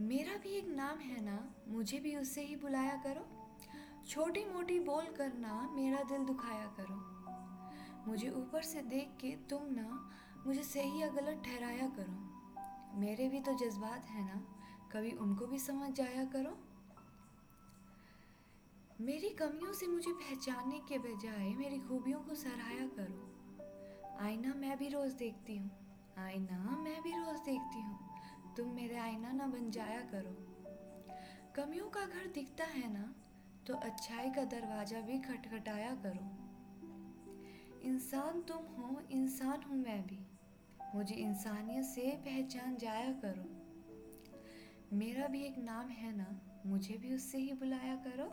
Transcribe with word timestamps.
मेरा 0.00 0.36
भी 0.36 0.48
एक 0.48 0.68
नाम 0.68 0.98
है 0.98 1.24
ना, 1.24 1.54
मुझे 1.68 2.00
भी 2.00 2.16
उससे 2.16 2.42
ही 2.42 2.56
बुलाया 2.56 2.96
करो। 2.96 3.50
छोटी 4.08 4.44
मोटी 4.44 4.80
बोल 4.80 5.04
कर 5.04 5.32
ना 5.32 5.70
मेरा 5.72 6.02
दिल 6.02 6.24
दुखाया 6.24 6.66
करो। 6.80 7.14
मुझे 8.10 8.30
ऊपर 8.30 8.62
से 8.62 8.82
देख 8.82 9.08
के 9.20 9.36
तुम 9.36 9.60
ना 9.62 10.12
मुझे 10.46 10.62
सही 10.62 11.02
या 11.02 11.08
गलत 11.08 11.42
ठहराया 11.44 11.88
करो। 11.88 12.98
मेरे 13.00 13.28
भी 13.28 13.40
तो 13.40 13.54
जज्बात 13.54 14.04
है 14.04 14.24
ना, 14.24 14.46
कभी 14.92 15.10
उनको 15.10 15.46
भी 15.46 15.58
समझ 15.58 15.92
जाया 15.92 16.24
करो। 16.24 16.58
मेरी 19.00 19.28
कमियों 19.28 19.72
से 19.72 19.86
मुझे 19.86 20.12
पहचानने 20.12 20.78
के 20.78 20.98
बजाय 20.98 21.54
मेरी 21.54 21.78
खूबियों 21.78 22.20
को 22.20 22.34
सराहाया 22.34 22.86
करो। 22.86 23.30
आईना 24.24 24.54
मैं 24.54 24.78
भी 24.78 24.88
रोज़ 24.88 25.14
देखती 25.14 25.56
हूँ। 25.56 25.70
आईना 26.18 26.58
मैं 26.58 27.02
भी 27.02 27.10
रोज़ 27.10 27.23
आईना 28.96 29.32
ना 29.32 29.46
बन 29.46 29.70
जाया 29.70 30.00
करो। 30.00 30.36
कमियों 31.54 31.88
का 31.88 32.00
घर 32.00 32.26
दिखता 32.26 32.64
है 32.64 32.92
ना 32.92 33.14
तो 33.66 33.74
अच्छाई 33.74 34.30
का 34.30 34.44
दरवाज़ा 34.44 35.00
भी 35.00 35.18
खटखटाया 35.18 35.94
करो। 35.94 36.30
इंसान 37.82 38.40
तुम 38.40 38.56
हो, 38.56 39.00
इंसान 39.10 39.62
हूँ 39.62 39.78
मैं 39.78 40.06
भी। 40.06 40.18
मुझे 40.94 41.14
इंसानियत 41.14 41.84
से 41.84 42.10
पहचान 42.24 42.76
जाया 42.76 43.12
करो। 43.24 44.96
मेरा 44.96 45.26
भी 45.26 45.44
एक 45.44 45.58
नाम 45.58 45.88
है 45.88 46.16
ना, 46.16 46.40
मुझे 46.66 46.94
भी 46.94 47.14
उससे 47.14 47.38
ही 47.38 47.52
बुलाया 47.52 47.96
करो। 47.96 48.26